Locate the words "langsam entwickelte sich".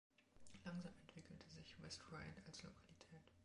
0.65-1.79